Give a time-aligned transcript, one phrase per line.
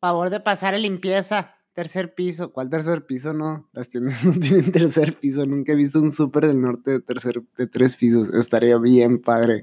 [0.00, 1.54] Favor de pasar a limpieza.
[1.72, 2.52] Tercer piso.
[2.52, 3.34] ¿Cuál tercer piso?
[3.34, 5.44] No, las tiendas no tienen tercer piso.
[5.46, 8.32] Nunca he visto un súper del norte de, tercer, de tres pisos.
[8.32, 9.62] Estaría bien padre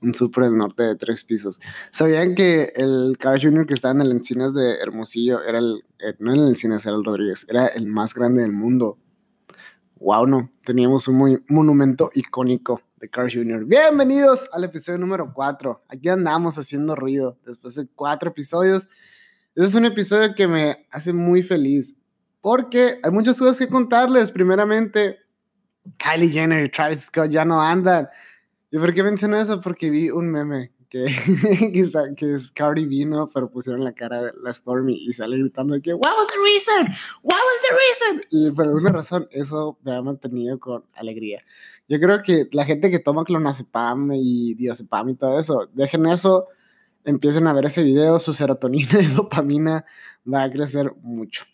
[0.00, 1.60] un súper del norte de tres pisos.
[1.90, 3.66] ¿Sabían que el Carl Jr.
[3.66, 6.96] que estaba en el Encinas de Hermosillo era el, eh, no en el Encinas, era
[6.96, 8.98] el Rodríguez, era el más grande del mundo?
[9.96, 13.64] Wow, no, teníamos un muy, monumento icónico de Carl Jr.
[13.64, 15.84] Bienvenidos al episodio número 4.
[15.88, 18.88] Aquí andamos haciendo ruido después de cuatro episodios.
[19.58, 21.96] Este es un episodio que me hace muy feliz
[22.40, 24.30] porque hay muchas cosas que contarles.
[24.30, 25.18] Primeramente,
[25.96, 28.08] Kylie Jenner y Travis Scott ya no andan.
[28.70, 29.60] ¿Y por qué menciono eso?
[29.60, 31.06] Porque vi un meme que,
[32.16, 33.28] que, es Cardi B, ¿no?
[33.34, 36.94] Pero pusieron la cara de la Stormy y sale gritando que What was the reason?
[37.24, 38.26] What was the reason?
[38.30, 41.42] Y por alguna razón eso me ha mantenido con alegría.
[41.88, 46.46] Yo creo que la gente que toma clonazepam y diazepam y todo eso, dejen eso,
[47.08, 49.84] empiecen a ver ese video, su serotonina y dopamina
[50.32, 51.44] va a crecer mucho.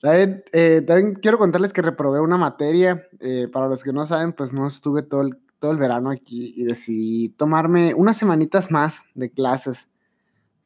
[0.00, 3.08] También, eh, también quiero contarles que reprobé una materia.
[3.20, 6.52] Eh, para los que no saben, pues no estuve todo el todo el verano aquí
[6.54, 9.88] y decidí tomarme unas semanitas más de clases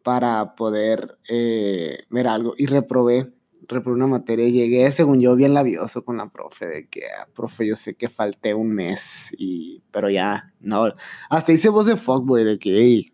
[0.03, 3.33] para poder eh, ver algo y reprobé,
[3.69, 7.65] reprobé una materia llegué, según yo, bien labioso con la profe, de que, ah, profe,
[7.65, 10.93] yo sé que falté un mes, y, pero ya, no,
[11.31, 13.13] hasta hice voz de fuckboy, de que, hey,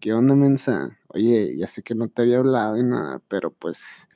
[0.00, 0.98] ¿qué onda, mensa?
[1.08, 4.08] Oye, ya sé que no te había hablado y nada, pero pues,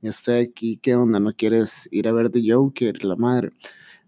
[0.00, 1.20] ya estoy aquí, ¿qué onda?
[1.20, 3.50] ¿No quieres ir a ver The Joker, la madre?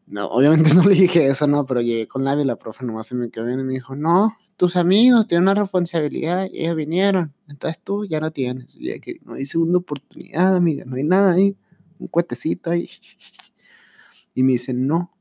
[0.06, 3.06] No, obviamente no le dije eso, no, pero llegué con la y la profe nomás
[3.06, 7.32] se me quedó viendo y me dijo, no, tus amigos tienen una responsabilidad ellos vinieron,
[7.48, 8.76] entonces tú ya no tienes.
[8.78, 11.56] Y que no hay segunda oportunidad, amiga, no hay nada ahí,
[11.98, 12.88] un cuetecito ahí.
[14.34, 15.12] Y me dice, no.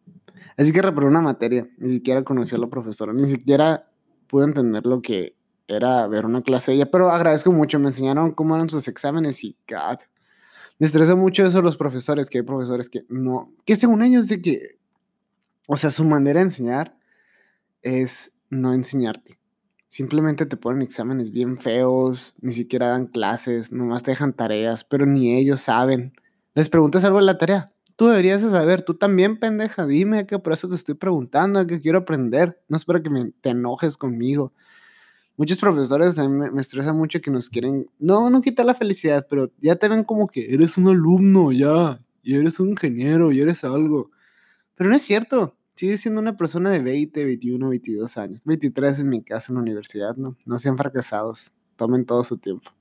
[0.57, 3.87] Así que reprobé una materia, ni siquiera conocí a la profesora, ni siquiera
[4.27, 5.35] pude entender lo que
[5.73, 9.43] era ver una clase de ella, pero agradezco mucho, me enseñaron cómo eran sus exámenes
[9.43, 9.99] y, God,
[10.79, 14.41] me estresa mucho eso los profesores, que hay profesores que no, que según ellos de
[14.41, 14.79] que,
[15.67, 16.97] o sea, su manera de enseñar
[17.81, 19.39] es no enseñarte.
[19.87, 25.05] Simplemente te ponen exámenes bien feos, ni siquiera dan clases, nomás te dejan tareas, pero
[25.05, 26.13] ni ellos saben.
[26.55, 27.71] Les preguntas algo en la tarea.
[27.95, 31.79] Tú deberías de saber, tú también, pendeja, dime que por eso te estoy preguntando, que
[31.79, 32.59] quiero aprender.
[32.67, 34.51] No es para que me, te enojes conmigo
[35.37, 39.51] muchos profesores también me, estresa mucho que nos quieren, no, no quitar la felicidad, pero
[39.59, 43.63] ya te ven como que eres un alumno ya, y eres un ingeniero, y eres
[43.63, 44.11] algo.
[44.75, 49.09] Pero no es cierto, sigues siendo una persona de 20, 21, 22 años, 23 en
[49.09, 50.37] mi caso en la universidad, ¿no?
[50.45, 52.71] No sean fracasados, tomen todo su tiempo.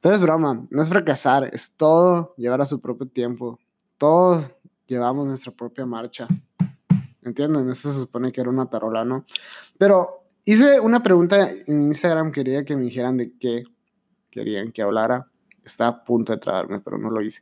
[0.00, 3.58] Pero es broma, no es fracasar, es todo llevar a su propio tiempo.
[3.98, 4.50] Todos
[4.86, 6.26] llevamos nuestra propia marcha.
[7.22, 7.68] ¿Entienden?
[7.68, 9.26] Eso se supone que era una tarola, ¿no?
[9.76, 10.19] Pero
[10.50, 13.62] Hice una pregunta en Instagram, quería que me dijeran de qué
[14.32, 15.30] querían que hablara.
[15.64, 17.40] Estaba a punto de trabarme, pero no lo hice.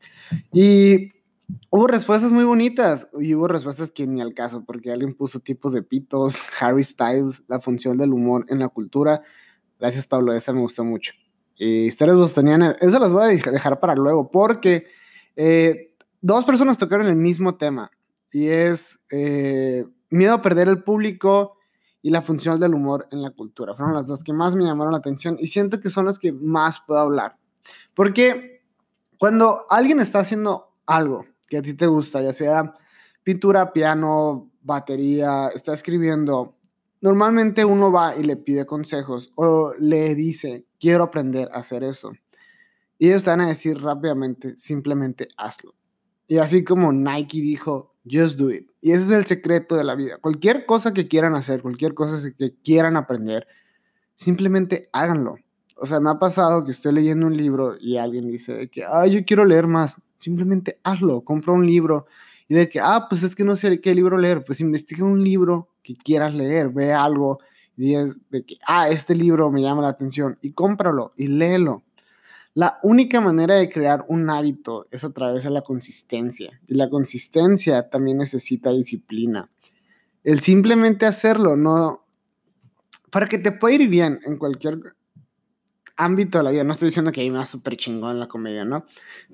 [0.53, 1.13] Y
[1.71, 5.73] hubo respuestas muy bonitas y hubo respuestas que ni al caso, porque alguien puso tipos
[5.73, 9.23] de pitos, Harry Styles, la función del humor en la cultura.
[9.81, 11.15] Gracias, Pablo, esa me gustó mucho.
[11.57, 14.85] Y historias bostonianas, esas las voy a dejar para luego, porque
[15.35, 17.91] eh, dos personas tocaron el mismo tema
[18.35, 21.58] y es eh, miedo a perder el público
[22.03, 23.75] y la función del humor en la cultura.
[23.75, 26.33] Fueron las dos que más me llamaron la atención y siento que son las que
[26.33, 27.39] más puedo hablar.
[27.95, 28.63] Porque
[29.19, 32.75] cuando alguien está haciendo algo que a ti te gusta, ya sea
[33.23, 36.57] pintura, piano, batería, está escribiendo,
[37.01, 42.13] normalmente uno va y le pide consejos o le dice, quiero aprender a hacer eso.
[42.99, 45.75] Y ellos te van a decir rápidamente, simplemente hazlo.
[46.27, 48.71] Y así como Nike dijo, just do it.
[48.81, 50.19] Y ese es el secreto de la vida.
[50.19, 53.47] Cualquier cosa que quieran hacer, cualquier cosa que quieran aprender,
[54.15, 55.37] simplemente háganlo.
[55.77, 59.07] O sea, me ha pasado que estoy leyendo un libro y alguien dice que, ah,
[59.07, 59.97] yo quiero leer más.
[60.19, 62.07] Simplemente hazlo, compra un libro.
[62.49, 64.45] Y de que, ah, pues es que no sé qué libro leer.
[64.45, 67.39] Pues investiga un libro que quieras leer, ve algo
[67.77, 71.85] y dices de que, ah, este libro me llama la atención y cómpralo y léelo.
[72.59, 76.61] La única manera de crear un hábito es a través de la consistencia.
[76.67, 79.49] Y la consistencia también necesita disciplina.
[80.25, 82.05] El simplemente hacerlo, no...
[83.11, 84.81] Para que te pueda ir bien en cualquier
[85.97, 86.65] ámbito de la vida.
[86.65, 88.87] No estoy diciendo que ahí me va súper chingón la comedia, ¿no?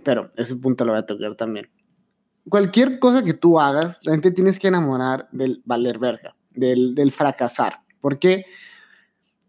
[0.02, 1.70] Pero ese punto lo voy a tocar también.
[2.50, 7.10] Cualquier cosa que tú hagas, la gente tienes que enamorar del valer verga, del, del
[7.10, 7.84] fracasar.
[8.02, 8.44] Porque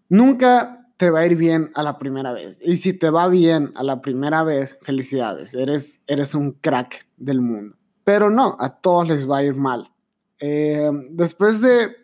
[0.07, 2.59] nunca te va a ir bien a la primera vez.
[2.63, 7.41] Y si te va bien a la primera vez, felicidades, eres, eres un crack del
[7.41, 7.75] mundo.
[8.03, 9.91] Pero no, a todos les va a ir mal.
[10.39, 11.95] Eh, después de...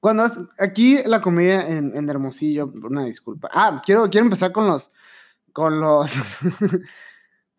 [0.00, 0.24] Cuando
[0.58, 3.48] aquí la comedia en, en, Hermosillo, una disculpa.
[3.52, 4.90] Ah, quiero, quiero empezar con los
[5.52, 6.12] con los,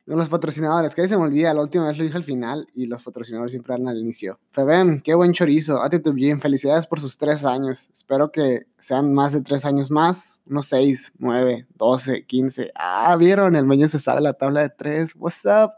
[0.05, 0.93] los patrocinadores.
[0.93, 3.73] Que se me olvida, la última vez lo dije al final y los patrocinadores siempre
[3.73, 4.39] hablan al inicio.
[4.49, 5.81] Febem, qué buen chorizo.
[5.81, 7.89] Attitude Gym, felicidades por sus tres años.
[7.91, 12.71] Espero que sean más de tres años más, unos seis, nueve, doce, quince.
[12.75, 15.13] Ah, vieron, el meño se sabe la tabla de tres.
[15.17, 15.71] What's up?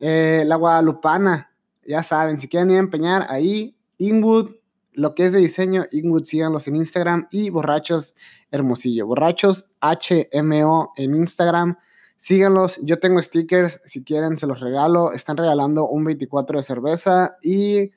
[0.00, 1.50] Eh, la Guadalupana,
[1.86, 4.52] ya saben, si quieren ir a empeñar ahí, Inwood,
[4.92, 8.14] lo que es de diseño, Inwood, síganlos en Instagram y Borrachos
[8.50, 9.06] Hermosillo.
[9.06, 11.76] Borrachos HMO en Instagram.
[12.20, 15.12] Síganlos, yo tengo stickers, si quieren se los regalo.
[15.12, 17.92] Están regalando un 24 de cerveza y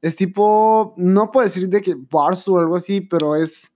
[0.00, 3.72] es tipo, no puedo decir de que bars o algo así, pero es,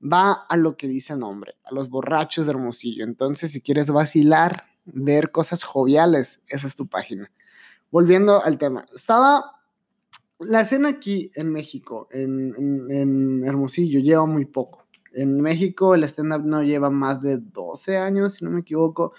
[0.00, 3.02] va a lo que dice el nombre, a los borrachos de Hermosillo.
[3.02, 7.32] Entonces, si quieres vacilar, ver cosas joviales, esa es tu página.
[7.90, 9.62] Volviendo al tema, estaba
[10.38, 14.79] la escena aquí en México, en, en, en Hermosillo, lleva muy poco.
[15.12, 19.12] En México el stand-up no lleva más de 12 años, si no me equivoco,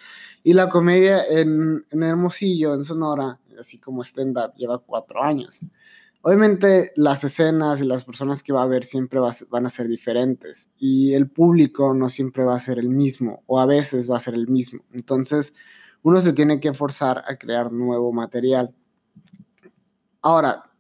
[0.44, 5.62] y la comedia en, Hermosillo, en Sonora, así como stand-up, lleva 4 años.
[6.24, 9.88] Obviamente las escenas y las personas que va a ver siempre va, van a ser
[9.88, 14.18] diferentes y el público no siempre va a ser el mismo o a veces va
[14.18, 14.84] a ser el mismo.
[14.94, 15.56] Entonces
[16.04, 18.74] uno se tiene que forzar a crear nuevo material.
[20.22, 20.71] Ahora,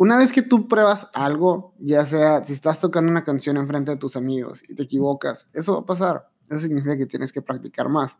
[0.00, 3.90] una vez que tú pruebas algo, ya sea si estás tocando una canción en frente
[3.90, 6.30] de tus amigos y te equivocas, eso va a pasar.
[6.48, 8.16] Eso significa que tienes que practicar más.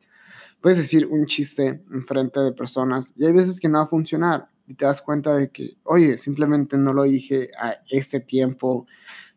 [0.61, 3.87] Puedes decir un chiste en frente de personas y hay veces que no va a
[3.87, 8.87] funcionar y te das cuenta de que, oye, simplemente no lo dije a este tiempo,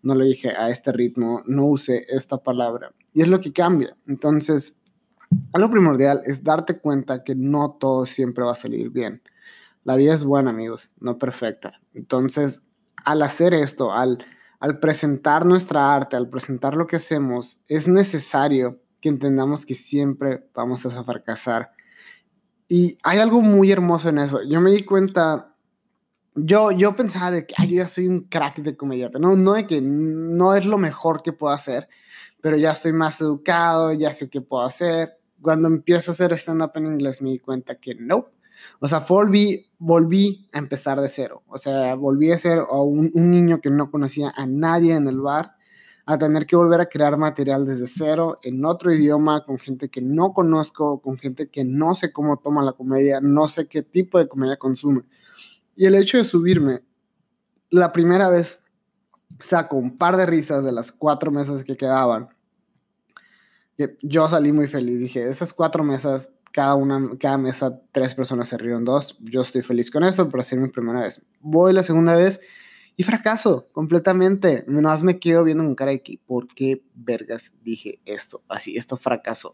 [0.01, 2.93] no lo dije a este ritmo, no usé esta palabra.
[3.13, 3.95] Y es lo que cambia.
[4.05, 4.83] Entonces,
[5.53, 9.21] algo primordial es darte cuenta que no todo siempre va a salir bien.
[9.83, 11.81] La vida es buena, amigos, no perfecta.
[11.93, 12.63] Entonces,
[13.03, 14.17] al hacer esto, al,
[14.79, 20.85] presentar nuestra arte, al presentar lo que hacemos, es necesario que entendamos que siempre vamos
[20.85, 21.71] a fracasar.
[22.69, 24.39] Y hay algo muy hermoso en eso.
[24.47, 25.53] Yo me di cuenta,
[26.33, 29.19] yo, yo pensaba de que yo ya soy un crack de comediante.
[29.19, 31.89] No, no de que no es lo mejor que puedo hacer,
[32.41, 35.17] pero ya estoy más educado, ya sé qué puedo hacer.
[35.41, 38.29] Cuando empiezo a hacer stand-up en inglés me di cuenta que no,
[38.79, 41.43] o sea, volví, volví a empezar de cero.
[41.47, 45.55] O sea, volví a ser un, niño que no conocía a nadie en el bar,
[46.05, 50.01] a tener que volver a crear material desde cero, en otro idioma, con gente que
[50.01, 54.17] no conozco, con gente que no sé cómo toma la comedia, no sé qué tipo
[54.19, 55.01] de comedia consume.
[55.75, 56.85] Y el hecho de subirme,
[57.69, 58.63] la primera vez
[59.39, 62.29] saco un par de risas de las cuatro mesas que quedaban.
[64.01, 64.99] Yo salí muy feliz.
[64.99, 69.17] Dije, esas cuatro mesas cada, una, cada mesa tres personas se rieron dos.
[69.19, 71.25] Yo estoy feliz con eso, pero hacer mi primera vez.
[71.41, 72.39] Voy la segunda vez
[72.95, 74.63] y fracaso completamente.
[74.67, 78.43] Más me quedo viendo con cara de que, ¿por qué vergas dije esto?
[78.47, 79.51] Así, esto fracasó.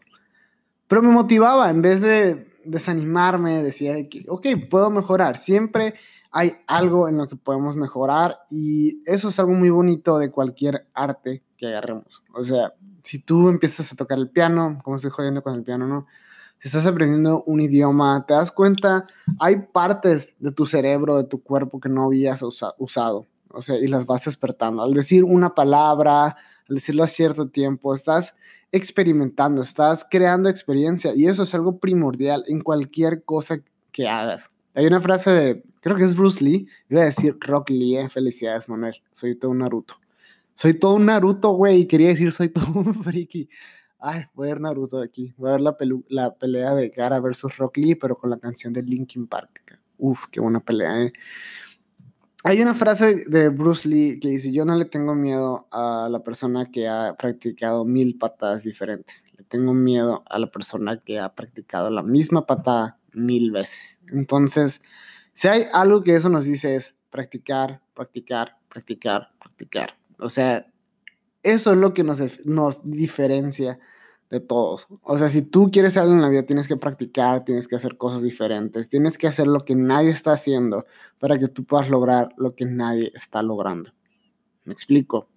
[0.86, 5.38] Pero me motivaba, en vez de desanimarme, decía que, ok, puedo mejorar.
[5.38, 5.94] Siempre
[6.30, 10.86] hay algo en lo que podemos mejorar y eso es algo muy bonito de cualquier
[10.92, 12.24] arte que agarremos.
[12.34, 15.86] O sea, si tú empiezas a tocar el piano, como estoy jodiendo con el piano,
[15.86, 16.06] ¿no?
[16.60, 19.06] Si estás aprendiendo un idioma, te das cuenta,
[19.40, 23.78] hay partes de tu cerebro, de tu cuerpo que no habías usa usado, o sea,
[23.78, 24.82] y las vas despertando.
[24.82, 28.34] Al decir una palabra, al decirlo a cierto tiempo, estás
[28.72, 34.50] experimentando, estás creando experiencia y eso es algo primordial en cualquier cosa que hagas.
[34.74, 38.10] Hay una frase de, creo que es Bruce Lee, iba a decir Rock Lee, eh,
[38.10, 39.94] felicidades Manuel, soy todo un Naruto.
[40.52, 43.48] Soy todo un Naruto, güey, quería decir soy todo un friki
[44.00, 45.76] ay, voy a ver Naruto aquí, voy a ver la,
[46.08, 49.78] la pelea de Gara versus Rock Lee, pero con la canción de Linkin Park.
[49.98, 51.12] Uf, qué buena pelea, ¿eh?
[52.42, 56.24] Hay una frase de Bruce Lee que dice, yo no le tengo miedo a la
[56.24, 61.34] persona que ha practicado mil patadas diferentes, le tengo miedo a la persona que ha
[61.34, 63.98] practicado la misma patada mil veces.
[64.10, 64.80] Entonces,
[65.34, 69.98] si hay algo que eso nos dice es practicar, practicar, practicar, practicar.
[70.18, 70.66] O sea,
[71.42, 73.78] eso es lo que nos, nos diferencia
[74.30, 74.86] de todos.
[75.02, 77.96] O sea, si tú quieres algo en la vida, tienes que practicar, tienes que hacer
[77.96, 80.86] cosas diferentes, tienes que hacer lo que nadie está haciendo
[81.18, 83.92] para que tú puedas lograr lo que nadie está logrando.
[84.64, 85.28] ¿Me explico?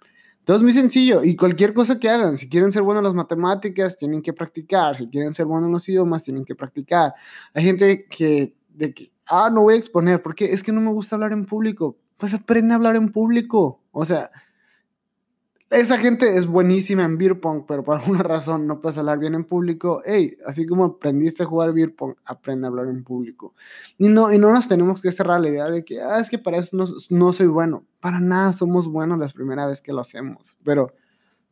[0.44, 3.14] Todo es muy sencillo y cualquier cosa que hagan, si quieren ser buenos en las
[3.14, 7.14] matemáticas, tienen que practicar, si quieren ser buenos en los idiomas, tienen que practicar.
[7.54, 10.92] Hay gente que, de que, ah, no voy a exponer, porque es que no me
[10.92, 11.98] gusta hablar en público.
[12.18, 13.82] Pues aprende a hablar en público.
[13.92, 14.30] O sea,
[15.74, 19.36] esa gente es buenísima en beer pong, pero por alguna razón no puedes hablar bien
[19.36, 20.01] en público.
[20.06, 23.53] Hey, así como aprendiste a jugar beer pong, aprende a hablar en público.
[23.98, 26.38] Y no, y no nos tenemos que cerrar la idea de que, ah, es que
[26.38, 27.86] para eso no, no soy bueno.
[28.00, 30.94] Para nada somos buenos la primera vez que lo hacemos, pero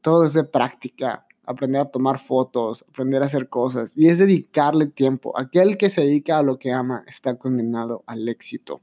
[0.01, 3.97] todo es de práctica aprender a tomar fotos, aprender a hacer cosas.
[3.97, 5.37] Y es dedicarle tiempo.
[5.37, 8.81] Aquel que se dedica a lo que ama está condenado al éxito.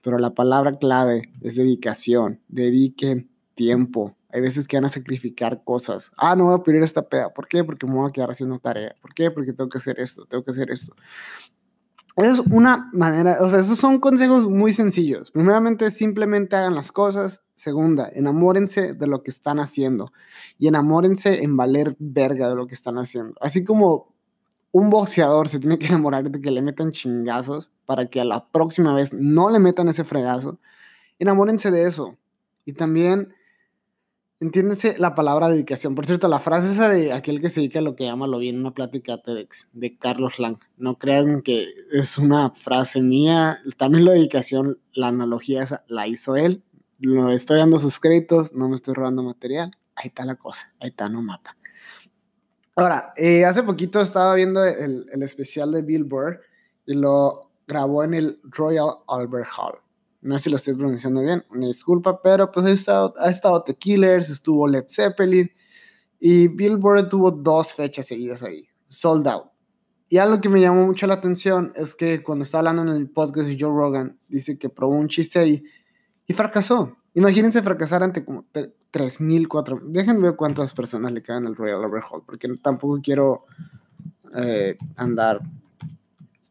[0.00, 2.40] Pero la palabra clave es dedicación.
[2.48, 4.16] Dediquen tiempo.
[4.30, 6.12] Hay veces que van a sacrificar cosas.
[6.16, 7.32] Ah, no voy a pedir esta peda.
[7.34, 7.64] ¿Por qué?
[7.64, 8.94] Porque me voy a quedar haciendo tarea.
[9.00, 9.32] ¿Por qué?
[9.32, 10.94] Porque tengo que hacer esto, tengo que hacer esto.
[12.16, 15.30] Es una manera, o sea, esos son consejos muy sencillos.
[15.30, 17.42] Primeramente, simplemente hagan las cosas.
[17.54, 20.12] Segunda, enamórense de lo que están haciendo.
[20.58, 23.34] Y enamórense en valer verga de lo que están haciendo.
[23.40, 24.14] Así como
[24.70, 28.48] un boxeador se tiene que enamorar de que le metan chingazos para que a la
[28.50, 30.58] próxima vez no le metan ese fregazo.
[31.18, 32.16] Enamórense de eso.
[32.66, 33.32] Y también
[34.38, 35.94] Entiéndese la palabra dedicación.
[35.94, 38.38] Por cierto, la frase esa de aquel que se dedica a lo que ama lo
[38.38, 40.58] vi en una plática TEDx de Carlos Lang.
[40.76, 43.58] No crean que es una frase mía.
[43.78, 46.62] También la dedicación, la analogía esa, la hizo él.
[46.98, 49.70] Lo estoy dando sus créditos, no me estoy robando material.
[49.94, 51.56] Ahí está la cosa, ahí está, no mapa.
[52.74, 56.42] Ahora, eh, hace poquito estaba viendo el, el especial de Bill Burr
[56.84, 59.85] y lo grabó en el Royal Albert Hall.
[60.26, 63.62] No sé si lo estoy pronunciando bien, una disculpa, pero pues ha estado, ha estado
[63.62, 65.48] The Killers, estuvo Led Zeppelin
[66.18, 69.44] y Billboard tuvo dos fechas seguidas ahí, sold out.
[70.08, 73.08] Y algo que me llamó mucho la atención es que cuando está hablando en el
[73.08, 75.62] podcast de Joe Rogan, dice que probó un chiste ahí
[76.26, 76.96] y fracasó.
[77.14, 79.80] Imagínense fracasar ante como 3.000, 4.000.
[79.86, 83.46] Déjenme ver cuántas personas le caen al Royal Albert porque tampoco quiero
[84.36, 85.40] eh, andar.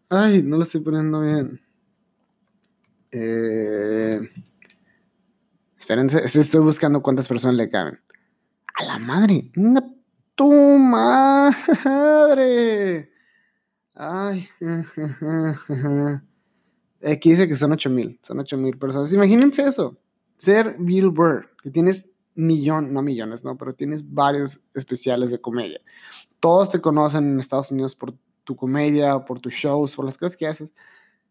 [0.08, 1.65] Ay, no lo estoy poniendo bien.
[3.12, 4.20] Eh,
[5.78, 8.00] espérense, estoy buscando cuántas personas le caben.
[8.76, 9.52] A la madre,
[10.36, 11.56] tu madre.
[13.94, 14.48] Ay.
[17.06, 19.14] Aquí dice que son 8000, son 8000 personas.
[19.14, 19.98] Imagínense eso.
[20.38, 25.80] Ser Bill Burr, que tienes millón, no millones, no, pero tienes varios especiales de comedia.
[26.40, 30.36] Todos te conocen en Estados Unidos por tu comedia, por tus shows, por las cosas
[30.36, 30.74] que haces.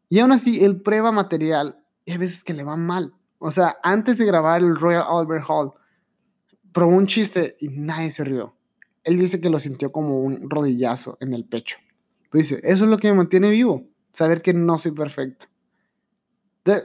[0.09, 3.15] Y aún así, él prueba material y hay veces que le va mal.
[3.39, 5.73] O sea, antes de grabar el Royal Albert Hall,
[6.73, 8.57] probó un chiste y nadie se rió.
[9.03, 11.79] Él dice que lo sintió como un rodillazo en el pecho.
[12.31, 15.47] Pues dice, eso es lo que me mantiene vivo, saber que no soy perfecto.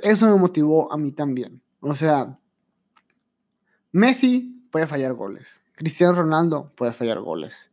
[0.03, 1.61] Eso me motivó a mí también.
[1.79, 2.37] O sea,
[3.91, 5.61] Messi puede fallar goles.
[5.73, 7.71] Cristiano Ronaldo puede fallar goles.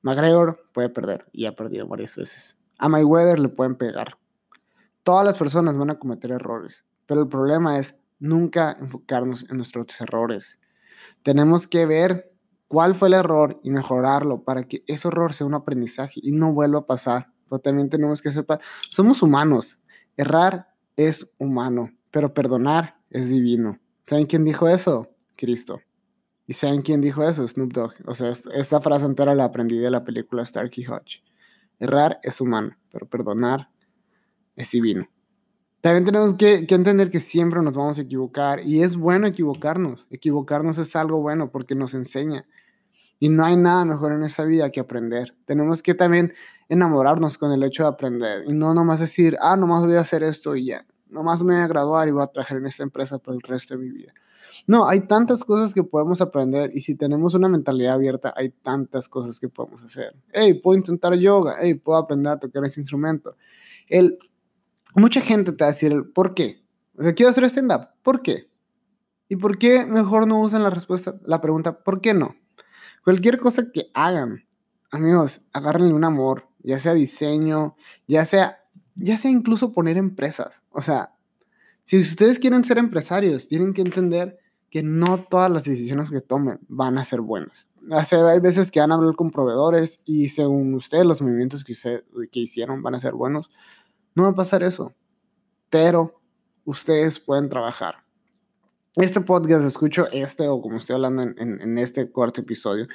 [0.00, 2.56] McGregor puede perder y ha perdido varias veces.
[2.78, 4.18] A Mayweather le pueden pegar.
[5.06, 10.00] Todas las personas van a cometer errores, pero el problema es nunca enfocarnos en nuestros
[10.00, 10.58] errores.
[11.22, 12.34] Tenemos que ver
[12.66, 16.52] cuál fue el error y mejorarlo para que ese error sea un aprendizaje y no
[16.52, 17.32] vuelva a pasar.
[17.48, 18.58] Pero también tenemos que sepa,
[18.90, 19.78] somos humanos.
[20.16, 23.78] Errar es humano, pero perdonar es divino.
[24.06, 25.14] ¿Saben quién dijo eso?
[25.36, 25.82] Cristo.
[26.48, 27.46] ¿Y saben quién dijo eso?
[27.46, 27.94] Snoop Dogg.
[28.06, 31.22] O sea, esta frase entera la aprendí de la película Starkey Hodge.
[31.78, 33.70] Errar es humano, pero perdonar
[34.56, 35.08] es divino.
[35.80, 40.06] También tenemos que, entender que siempre nos vamos a equivocar y es bueno equivocarnos.
[40.10, 42.44] Equivocarnos es algo bueno porque nos enseña.
[43.20, 45.36] Y no hay nada mejor en esa vida que aprender.
[45.44, 46.34] Tenemos que también
[46.68, 50.22] enamorarnos con el hecho de aprender y no nomás decir, ah, nomás voy a hacer
[50.22, 50.84] esto y ya.
[51.08, 53.74] Nomás me voy a graduar y voy a trabajar en esta empresa por el resto
[53.74, 54.12] de mi vida.
[54.66, 59.08] No, hay tantas cosas que podemos aprender y si tenemos una mentalidad abierta, hay tantas
[59.08, 60.16] cosas que podemos hacer.
[60.32, 61.58] Hey, puedo intentar yoga.
[61.60, 63.36] Hey, puedo aprender a tocar ese instrumento.
[63.86, 64.18] El
[64.94, 66.64] mucha gente te va a decir, ¿por qué?
[66.96, 68.50] O sea, quiero hacer stand-up, ¿por qué?
[69.28, 72.36] ¿Y por qué mejor no usan la respuesta, la pregunta, ¿por qué no?
[73.04, 74.44] Cualquier cosa que hagan,
[74.90, 77.76] amigos, agárrenle un amor, ya sea diseño,
[78.06, 78.58] ya sea,
[78.94, 80.62] ya sea incluso poner empresas.
[80.70, 81.14] O sea,
[81.84, 84.38] si ustedes quieren ser empresarios, tienen que entender
[84.70, 87.68] que no todas las decisiones que tomen van a ser buenas.
[87.88, 91.62] O sea, hay veces que van a hablar con proveedores y según ustedes los movimientos
[91.62, 93.50] que, usted, que hicieron van a ser buenos,
[94.16, 94.94] no va a pasar eso,
[95.68, 96.20] pero
[96.64, 97.96] ustedes pueden trabajar.
[98.96, 102.86] Este podcast escucho este o como estoy hablando en, este cuarto episodio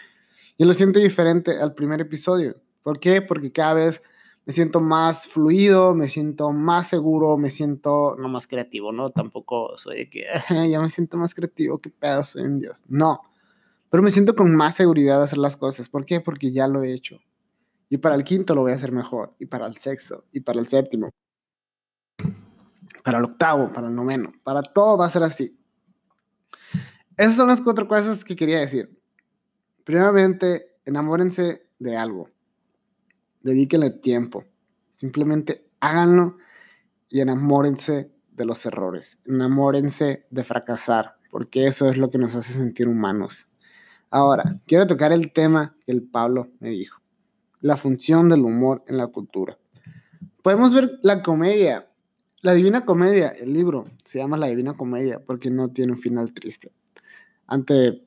[0.57, 2.59] y lo siento diferente al primer episodio.
[2.81, 3.21] ¿Por qué?
[3.21, 4.01] Porque cada vez
[4.47, 9.11] me siento más fluido, me siento más seguro, me siento no más creativo, ¿no?
[9.11, 10.25] Tampoco soy de que
[10.69, 12.83] ya me siento más creativo, qué pedo soy en Dios.
[12.87, 13.21] No,
[13.91, 15.87] pero me siento con más seguridad de hacer las cosas.
[15.87, 16.19] ¿Por qué?
[16.19, 17.19] Porque ya lo he hecho.
[17.91, 19.35] Y para el quinto lo voy a hacer mejor.
[19.37, 20.23] Y para el sexto.
[20.31, 21.09] Y para el séptimo.
[23.03, 23.73] Para el octavo.
[23.73, 24.31] Para el noveno.
[24.45, 25.59] Para todo va a ser así.
[27.17, 28.97] Esas son las cuatro cosas que quería decir.
[29.83, 32.29] Primeramente, enamórense de algo.
[33.41, 34.45] Dedíquenle tiempo.
[34.95, 36.37] Simplemente háganlo
[37.09, 39.19] y enamórense de los errores.
[39.25, 43.49] Enamórense de fracasar, porque eso es lo que nos hace sentir humanos.
[44.09, 47.00] Ahora, quiero tocar el tema que el Pablo me dijo.
[47.61, 49.57] La función del humor en la cultura.
[50.41, 51.87] Podemos ver la comedia.
[52.41, 56.33] La Divina Comedia, el libro, se llama La Divina Comedia porque no tiene un final
[56.33, 56.71] triste.
[57.45, 58.03] Ante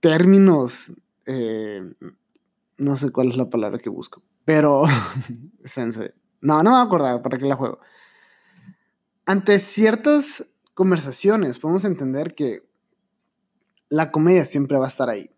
[0.00, 0.94] términos,
[1.26, 1.82] eh,
[2.78, 4.84] no sé cuál es la palabra que busco, pero,
[6.40, 7.78] no, no me voy para qué la juego.
[9.26, 12.68] Ante ciertas conversaciones podemos entender que
[13.88, 15.30] la comedia siempre va a estar ahí.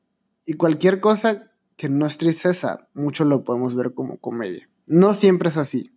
[0.45, 4.69] Y cualquier cosa que no es tristeza, mucho lo podemos ver como comedia.
[4.87, 5.93] No siempre es así,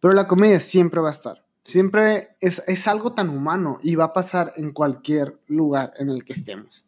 [0.00, 1.44] pero la comedia siempre va a estar.
[1.64, 6.24] Siempre es, es algo tan humano y va a pasar en cualquier lugar en el
[6.24, 6.84] que estemos.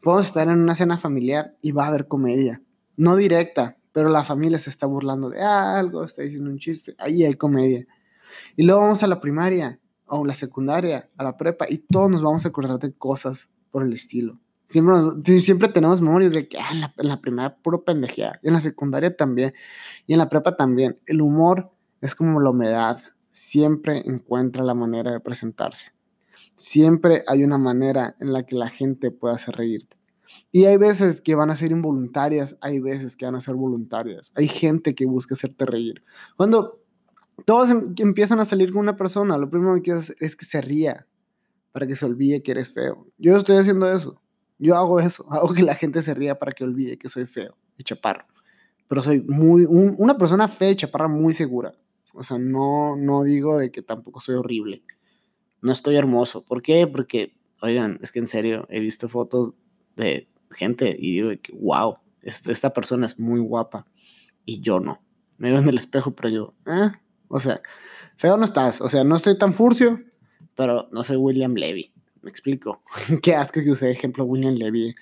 [0.00, 2.62] Podemos estar en una cena familiar y va a haber comedia.
[2.96, 6.94] No directa, pero la familia se está burlando de algo, está diciendo un chiste.
[6.98, 7.86] Ahí hay comedia.
[8.56, 12.22] Y luego vamos a la primaria, o la secundaria, a la prepa, y todos nos
[12.22, 14.38] vamos a acordar de cosas por el estilo.
[14.72, 18.48] Siempre, siempre tenemos memorias de que ah, en, la, en la primaria puro pendejea, y
[18.48, 19.52] en la secundaria también,
[20.06, 20.98] y en la prepa también.
[21.04, 23.02] El humor es como la humedad,
[23.32, 25.92] siempre encuentra la manera de presentarse.
[26.56, 29.98] Siempre hay una manera en la que la gente puede hacer reírte.
[30.50, 34.32] Y hay veces que van a ser involuntarias, hay veces que van a ser voluntarias.
[34.36, 36.02] Hay gente que busca hacerte reír.
[36.38, 36.80] Cuando
[37.44, 40.62] todos em, empiezan a salir con una persona, lo primero que quieres es que se
[40.62, 41.06] ría
[41.72, 43.06] para que se olvide que eres feo.
[43.18, 44.21] Yo estoy haciendo eso.
[44.62, 45.26] Yo hago eso.
[45.30, 48.26] Hago que la gente se ría para que olvide que soy feo y chaparro.
[48.88, 51.72] Pero soy muy, una persona fea y chaparra muy segura.
[52.14, 54.84] O sea, no, no digo de que tampoco soy horrible
[55.62, 56.44] no estoy hermoso.
[56.44, 56.86] ¿Por qué?
[56.86, 59.54] Porque, oigan, es que en serio, he visto fotos
[59.96, 63.86] de gente y digo que, wow, esta persona es muy guapa
[64.44, 65.02] y yo no.
[65.38, 66.90] Me veo en el espejo, pero yo, eh,
[67.28, 67.62] o sea,
[68.16, 68.80] feo no estás.
[68.80, 70.00] O sea, no estoy tan furcio,
[70.54, 71.91] pero no soy William Levy.
[72.22, 72.82] Me explico.
[73.22, 74.94] Qué asco que usé ejemplo William Levy.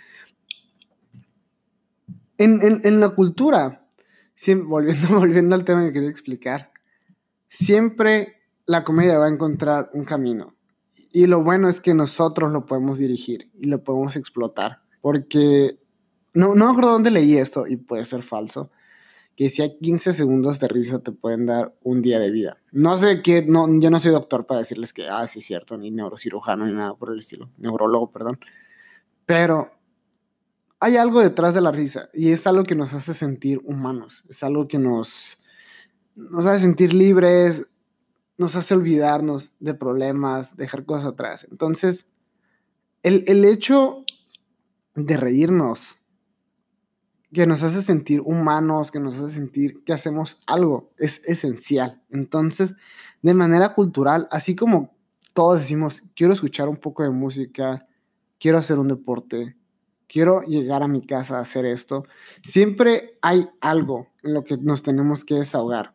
[2.38, 3.86] En, en, la cultura,
[4.64, 6.72] volviendo, volviendo al tema que quería explicar,
[7.48, 10.54] siempre la comedia va a encontrar un camino.
[11.12, 14.82] Y lo bueno es que nosotros lo podemos dirigir y lo podemos explotar.
[15.02, 15.78] Porque
[16.32, 18.70] no, no me acuerdo dónde leí esto y puede ser falso.
[19.36, 22.58] Que decía 15 segundos de risa te pueden dar un día de vida.
[22.72, 25.78] No sé qué, no, yo no soy doctor para decirles que, ah, sí es cierto,
[25.78, 27.50] ni neurocirujano ni nada por el estilo.
[27.56, 28.38] Neurólogo, perdón.
[29.26, 29.70] Pero
[30.80, 34.24] hay algo detrás de la risa y es algo que nos hace sentir humanos.
[34.28, 35.38] Es algo que nos,
[36.14, 37.68] nos hace sentir libres,
[38.40, 41.46] nos hace olvidarnos de problemas, dejar cosas atrás.
[41.50, 42.06] Entonces,
[43.02, 44.04] el, hecho
[44.94, 45.99] de reírnos,
[47.32, 52.02] que nos hace sentir humanos, que nos hace sentir que hacemos algo, es esencial.
[52.10, 52.74] Entonces,
[53.22, 54.94] de manera cultural, así como
[55.34, 57.86] todos decimos, quiero escuchar un poco de música,
[58.38, 59.56] quiero hacer un deporte,
[60.08, 62.04] quiero llegar a mi casa a hacer esto,
[62.44, 65.94] siempre hay algo en lo que nos tenemos que desahogar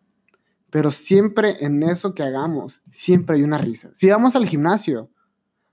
[0.76, 3.91] pero siempre en eso que hagamos, siempre hay una risa.
[3.93, 5.10] Si vamos al gimnasio,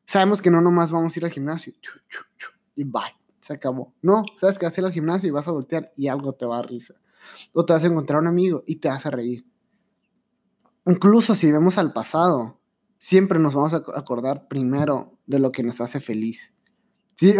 [0.07, 1.72] sabemos que no nomás vamos a ir al gimnasio
[2.77, 3.03] y bye,
[3.42, 3.92] se acabó.
[4.00, 6.46] No, sabes que vas a ir al gimnasio y vas a voltear y algo te
[6.46, 6.94] va a risa.
[7.52, 9.44] O te vas a encontrar un amigo y te vas a reír.
[10.87, 12.61] Incluso si vemos al pasado,
[12.98, 16.55] siempre nos vamos a acordar primero de lo que nos hace feliz.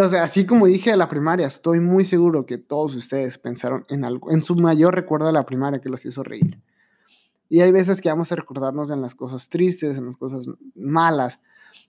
[0.01, 3.85] O sea, así como dije de la primaria, estoy muy seguro que todos ustedes pensaron
[3.89, 6.61] en algo, en su mayor recuerdo de la primaria que los hizo reír.
[7.49, 11.41] Y hay veces que vamos a recordarnos en las cosas tristes, en las cosas malas,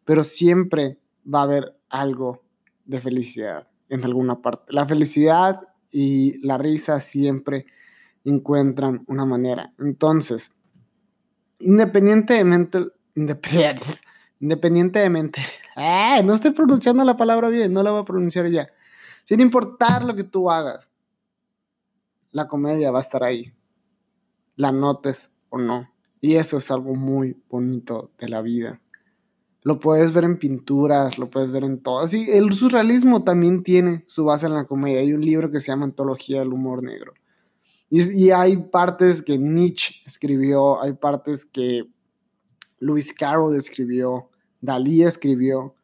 [0.05, 0.99] pero siempre
[1.31, 2.43] va a haber algo
[2.85, 4.73] de felicidad en alguna parte.
[4.73, 7.65] La felicidad y la risa siempre
[8.23, 9.73] encuentran una manera.
[9.79, 10.55] Entonces,
[11.59, 12.87] independientemente,
[14.39, 15.41] independientemente,
[15.75, 16.21] ¡ah!
[16.25, 18.67] no estoy pronunciando la palabra bien, no la voy a pronunciar ya.
[19.23, 20.91] Sin importar lo que tú hagas,
[22.31, 23.53] la comedia va a estar ahí.
[24.55, 25.89] La notes o no.
[26.19, 28.82] Y eso es algo muy bonito de la vida.
[29.63, 32.05] Lo puedes ver en pinturas, lo puedes ver en todo.
[32.07, 34.99] Sí, el surrealismo también tiene su base en la comedia.
[34.99, 37.13] Hay un libro que se llama Antología del Humor Negro.
[37.89, 41.83] Y, hay partes que Nietzsche escribió, hay partes que
[42.79, 45.75] Lewis Carroll escribió, Dalí escribió.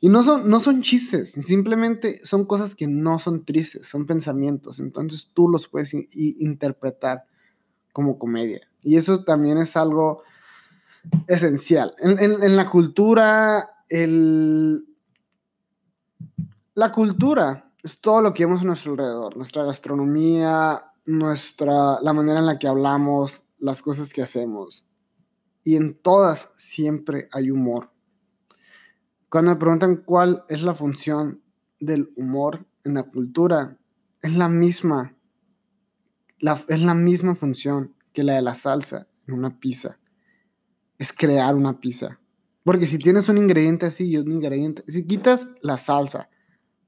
[0.00, 4.80] Y no son, no son chistes, simplemente son cosas que no son tristes, son pensamientos.
[4.80, 7.24] Entonces tú los puedes interpretar
[7.92, 8.60] como comedia.
[8.82, 10.22] Y eso también es algo
[11.26, 11.94] esencial.
[12.00, 14.86] En, la cultura, el,
[16.74, 22.40] la cultura es todo lo que vemos a nuestro alrededor, nuestra gastronomía, nuestra, la manera
[22.40, 24.86] en la que hablamos, las cosas que hacemos.
[25.64, 27.90] Y en todas siempre hay humor.
[29.28, 31.42] Cuando me preguntan cuál es la función
[31.80, 33.76] del humor, en la cultura
[34.22, 35.16] es la misma,
[36.68, 39.98] es la misma función que la de la salsa en una pizza.
[40.98, 42.20] Es crear una pizza.
[42.64, 46.28] Porque si tienes un ingrediente así y un ingrediente, si quitas la salsa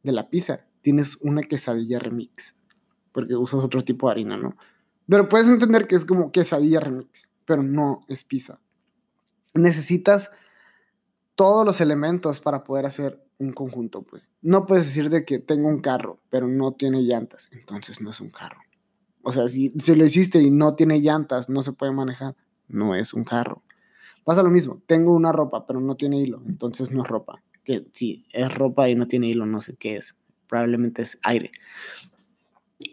[0.02, 2.56] de la pizza, tienes una quesadilla remix.
[3.12, 4.56] Porque usas otro tipo de harina, ¿no?
[5.08, 8.60] Pero puedes entender que es como quesadilla remix, pero no es pizza.
[9.54, 10.30] Necesitas
[11.34, 14.32] todos los elementos para poder hacer un conjunto, pues.
[14.42, 18.20] No puedes decir de que tengo un carro, pero no tiene llantas, entonces no es
[18.20, 18.60] un carro.
[19.22, 22.36] O sea, si, si lo hiciste y no tiene llantas, no se puede manejar,
[22.68, 23.62] no es un carro.
[24.30, 27.42] Pasa lo mismo, tengo una ropa, pero no tiene hilo, entonces no es ropa.
[27.64, 30.14] Que si es ropa y no tiene hilo, no sé qué es.
[30.46, 31.50] Probablemente es aire.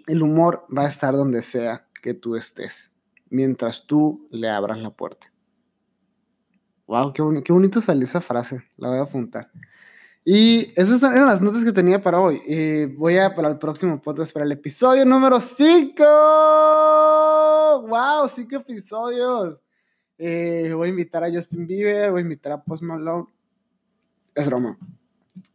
[0.08, 2.92] El humor va a estar donde sea que tú estés,
[3.30, 5.32] mientras tú le abras la puerta.
[6.88, 9.52] Wow, qué, qué bonito salió esa frase, la voy a apuntar.
[10.26, 12.42] Y esas eran las notas que tenía para hoy.
[12.48, 16.04] Eh, voy a para el próximo podcast, para el episodio número 5.
[17.88, 18.28] ¡Wow!
[18.28, 19.60] 5 episodios.
[20.18, 23.28] Eh, voy a invitar a Justin Bieber, voy a invitar a Post Malone.
[24.36, 24.78] Es broma.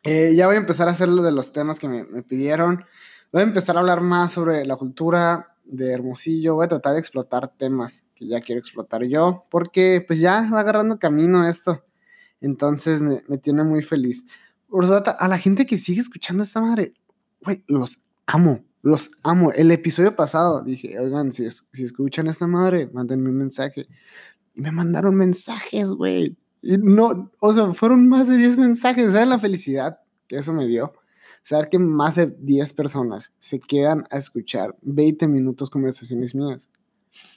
[0.03, 2.85] Eh, ya voy a empezar a hacer lo de los temas que me, me, pidieron.
[3.33, 6.55] Voy a empezar a hablar más sobre la cultura de Hermosillo.
[6.55, 10.61] Voy a tratar de explotar temas que ya quiero explotar yo, porque pues ya va
[10.61, 11.85] agarrando camino esto.
[12.41, 14.25] Entonces me, me tiene muy feliz
[15.19, 16.95] a la gente que sigue escuchando esta madre,
[17.43, 19.53] güey, los amo, los amo.
[19.53, 23.87] El episodio pasado dije, oigan, si, si escuchan esta madre, mándenme un mensaje.
[24.55, 26.37] Y me mandaron mensajes, güey.
[26.61, 29.13] Y no, o sea, fueron más de 10 mensajes.
[29.13, 30.93] ¿Saben la felicidad que eso me dio?
[31.43, 36.69] Saber que más de 10 personas se quedan a escuchar 20 minutos conversaciones mías.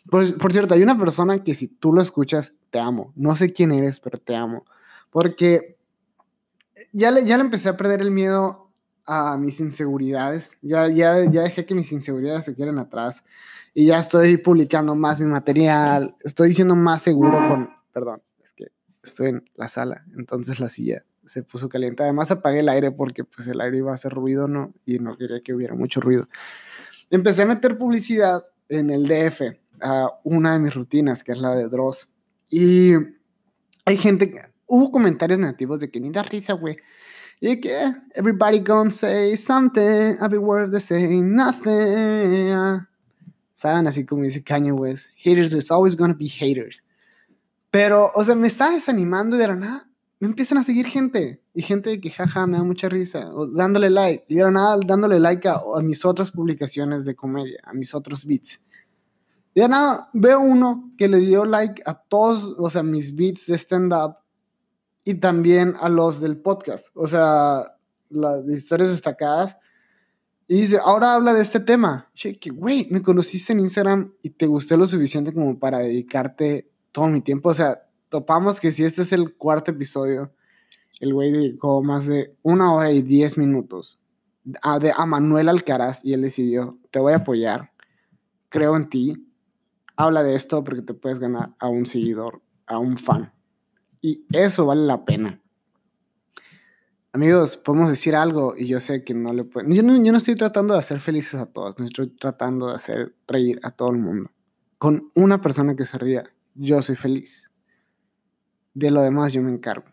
[0.09, 3.13] Por, por cierto, hay una persona que si tú lo escuchas, te amo.
[3.15, 4.65] No sé quién eres, pero te amo.
[5.09, 5.77] Porque
[6.93, 8.64] ya le, ya le empecé a perder el miedo
[9.05, 10.57] a mis inseguridades.
[10.61, 13.23] Ya, ya, ya dejé que mis inseguridades se queden atrás.
[13.73, 16.15] Y ya estoy publicando más mi material.
[16.23, 17.69] Estoy siendo más seguro con...
[17.91, 18.67] Perdón, es que
[19.03, 20.05] estoy en la sala.
[20.17, 22.03] Entonces la silla se puso caliente.
[22.03, 24.73] Además apagué el aire porque pues el aire iba a hacer ruido, ¿no?
[24.85, 26.27] Y no quería que hubiera mucho ruido.
[27.09, 29.41] Empecé a meter publicidad en el DF
[29.81, 32.13] a una de mis rutinas, que es la de Dross.
[32.49, 32.93] Y
[33.85, 34.33] hay gente,
[34.67, 36.77] hubo comentarios negativos de que ni da risa, güey.
[37.41, 42.85] Y que everybody gonna say something, I'll be worth the saying nothing.
[43.55, 46.83] Saben, así como dice Kanye West, haters, there's always gonna be haters.
[47.71, 51.41] Pero, o sea, me está desanimando y de la nada me empiezan a seguir gente.
[51.53, 53.29] Y gente que jaja me da mucha risa.
[53.33, 54.25] O dándole like.
[54.27, 57.93] Y de la nada dándole like a, a mis otras publicaciones de comedia, a mis
[57.93, 58.61] otros beats.
[59.53, 63.15] Y de la nada veo uno que le dio like a todos, o sea, mis
[63.15, 64.17] beats de stand-up
[65.05, 67.77] y también a los del podcast, o sea,
[68.09, 69.55] las historias destacadas.
[70.47, 72.09] Y dice, ahora habla de este tema.
[72.13, 76.69] Che, que, güey, me conociste en Instagram y te gusté lo suficiente como para dedicarte
[76.91, 77.49] todo mi tiempo.
[77.49, 80.29] O sea, topamos que si este es el cuarto episodio,
[80.99, 84.01] el güey dedicó más de una hora y diez minutos
[84.61, 87.71] a, de, a Manuel Alcaraz y él decidió, te voy a apoyar,
[88.49, 89.27] creo en ti,
[89.95, 93.34] habla de esto porque te puedes ganar a un seguidor, a un fan.
[94.05, 95.41] Y eso vale la pena.
[97.11, 99.73] Amigos, podemos decir algo y yo sé que no le pueden...
[99.73, 102.75] Yo no, yo no estoy tratando de hacer felices a todos, no estoy tratando de
[102.75, 104.29] hacer reír a todo el mundo.
[104.77, 107.49] Con una persona que se ría, yo soy feliz.
[108.75, 109.87] De lo demás yo me encargo.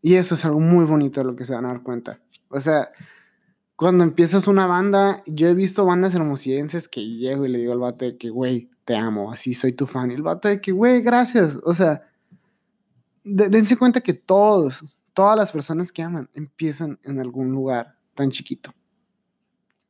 [0.00, 2.20] Y eso es algo muy bonito de lo que se van a dar cuenta.
[2.50, 2.92] O sea,
[3.74, 7.80] cuando empiezas una banda, yo he visto bandas hermosillenses que llego y le digo al
[7.80, 10.12] vato de que, güey, te amo, así soy tu fan.
[10.12, 11.58] Y el vato de que, güey, gracias.
[11.64, 12.13] O sea,
[13.24, 18.72] dense cuenta que todos, todas las personas que aman empiezan en algún lugar tan chiquito.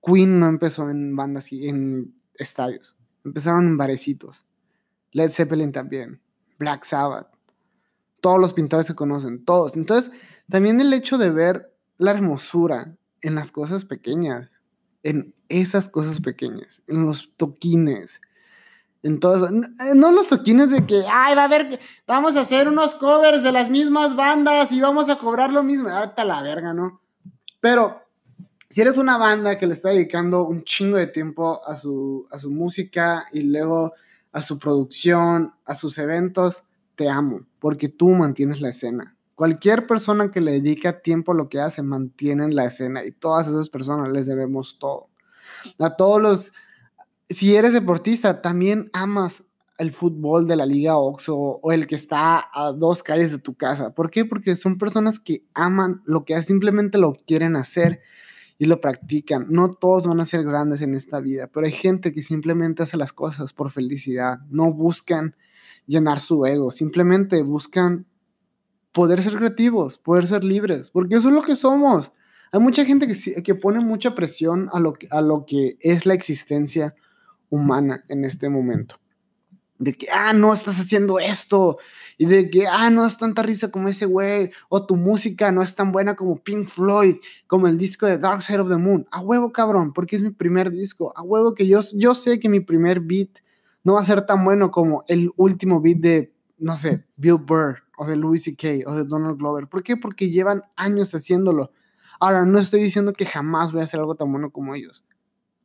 [0.04, 4.44] Queen no empezó en bandas y en estadios, empezaron en barecitos.
[5.12, 6.20] Led Zeppelin también,
[6.58, 7.28] Black Sabbath.
[8.20, 9.76] Todos los pintores se conocen, todos.
[9.76, 10.10] Entonces,
[10.48, 14.50] también el hecho de ver la hermosura en las cosas pequeñas,
[15.02, 18.20] en esas cosas pequeñas, en los toquines,
[19.04, 22.94] entonces, eh, no los toquines de que, ay, va a haber, vamos a hacer unos
[22.94, 25.90] covers de las mismas bandas y vamos a cobrar lo mismo.
[25.90, 27.02] Hasta la verga, ¿no?
[27.60, 28.00] Pero,
[28.70, 32.38] si eres una banda que le está dedicando un chingo de tiempo a su, a
[32.38, 33.92] su música y luego
[34.32, 36.64] a su producción, a sus eventos,
[36.96, 39.14] te amo, porque tú mantienes la escena.
[39.34, 43.48] Cualquier persona que le dedica tiempo a lo que hace, mantiene la escena y todas
[43.48, 45.08] esas personas les debemos todo.
[45.78, 46.52] A todos los
[47.28, 49.44] si eres deportista, también amas
[49.78, 53.54] el fútbol de la Liga Oxo o el que está a dos calles de tu
[53.54, 53.94] casa.
[53.94, 54.24] ¿Por qué?
[54.24, 58.00] Porque son personas que aman lo que simplemente lo quieren hacer
[58.58, 59.46] y lo practican.
[59.48, 62.96] No todos van a ser grandes en esta vida, pero hay gente que simplemente hace
[62.96, 64.38] las cosas por felicidad.
[64.48, 65.34] No buscan
[65.86, 68.06] llenar su ego, simplemente buscan
[68.92, 72.12] poder ser creativos, poder ser libres, porque eso es lo que somos.
[72.52, 76.14] Hay mucha gente que, que pone mucha presión a lo, a lo que es la
[76.14, 76.94] existencia
[77.54, 78.96] humana en este momento.
[79.78, 81.78] De que, ah, no estás haciendo esto.
[82.16, 84.50] Y de que, ah, no es tanta risa como ese güey.
[84.68, 88.42] O tu música no es tan buena como Pink Floyd, como el disco de Dark
[88.42, 89.06] Side of the Moon.
[89.10, 91.12] A huevo, cabrón, porque es mi primer disco.
[91.16, 93.30] A huevo que yo, yo sé que mi primer beat
[93.82, 97.82] no va a ser tan bueno como el último beat de, no sé, Bill Burr,
[97.96, 99.68] o de Louis C.K., o de Donald Glover.
[99.68, 99.96] ¿Por qué?
[99.96, 101.72] Porque llevan años haciéndolo.
[102.20, 105.04] Ahora, no estoy diciendo que jamás voy a hacer algo tan bueno como ellos.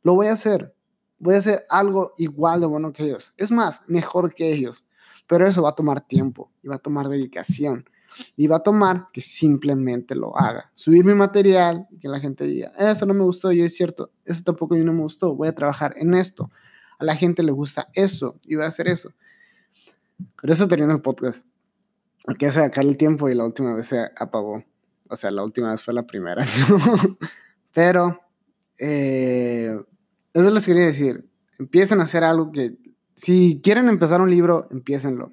[0.02, 0.74] Lo voy a hacer.
[1.20, 3.32] Voy a hacer algo igual de bueno que ellos.
[3.36, 4.86] Es más, mejor que ellos.
[5.28, 7.88] Pero eso va a tomar tiempo y va a tomar dedicación.
[8.36, 10.70] Y va a tomar que simplemente lo haga.
[10.74, 13.52] Subir mi material y que la gente diga, eso no me gustó.
[13.52, 15.36] Y es cierto, eso tampoco mí no me gustó.
[15.36, 16.50] Voy a trabajar en esto.
[16.98, 19.12] A la gente le gusta eso y voy a hacer eso.
[20.40, 21.46] Pero eso termina el podcast.
[22.24, 24.64] Porque acá el tiempo y la última vez se apagó.
[25.08, 26.46] O sea, la última vez fue la primera,
[27.74, 28.20] Pero,
[28.78, 29.76] eh,
[30.34, 31.28] eso les quería decir.
[31.58, 32.78] Empiecen a hacer algo que,
[33.14, 35.32] si quieren empezar un libro, empiecenlo.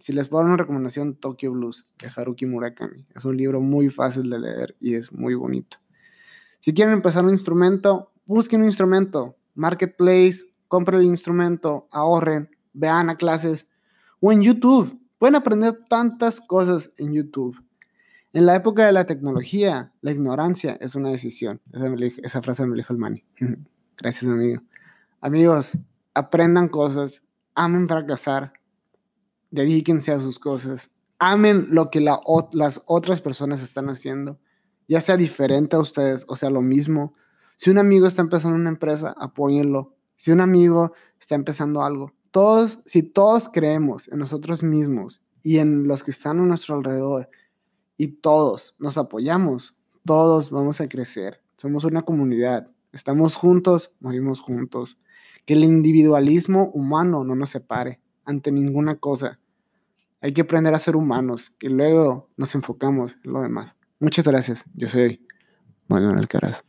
[0.00, 3.06] Si les puedo una recomendación, Tokyo Blues, de Haruki Murakami.
[3.14, 5.78] Es un libro muy fácil de leer y es muy bonito.
[6.60, 9.36] Si quieren empezar un instrumento, busquen un instrumento.
[9.54, 13.68] Marketplace, compren el instrumento, ahorren, vean a clases
[14.20, 15.00] o en YouTube.
[15.18, 17.56] Pueden aprender tantas cosas en YouTube.
[18.32, 21.60] En la época de la tecnología, la ignorancia es una decisión.
[22.22, 23.24] Esa, frase me dijo el Manny.
[24.00, 24.62] Gracias, amigo.
[25.20, 25.76] Amigos,
[26.14, 27.22] aprendan cosas,
[27.54, 28.52] amen fracasar,
[29.50, 34.38] dedíquense a sus cosas, amen lo que las otras personas están haciendo,
[34.86, 37.14] ya sea diferente a ustedes o sea lo mismo.
[37.56, 39.96] Si un amigo está empezando una empresa, apóyenlo.
[40.14, 45.88] Si un amigo está empezando algo, todos, si todos creemos en nosotros mismos y en
[45.88, 47.28] los que están a nuestro alrededor
[47.96, 51.42] y todos nos apoyamos, todos vamos a crecer.
[51.56, 52.70] Somos una comunidad.
[52.92, 54.98] Estamos juntos, morimos juntos.
[55.44, 59.40] Que el individualismo humano no nos separe ante ninguna cosa.
[60.20, 63.76] Hay que aprender a ser humanos y luego nos enfocamos en lo demás.
[64.00, 64.64] Muchas gracias.
[64.74, 65.26] Yo soy
[65.88, 66.64] Manuel Alcaraz.